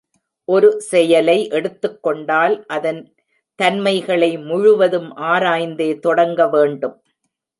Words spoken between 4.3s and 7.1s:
முழுவதும் ஆராய்ந்தே தொடங்க வேண்டும்.